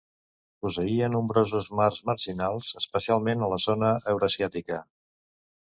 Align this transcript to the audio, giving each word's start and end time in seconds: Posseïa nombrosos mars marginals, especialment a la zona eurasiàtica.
Posseïa 0.65 1.09
nombrosos 1.15 1.67
mars 1.81 2.01
marginals, 2.11 2.71
especialment 2.83 3.45
a 3.49 3.53
la 3.55 3.63
zona 3.67 3.93
eurasiàtica. 4.15 4.85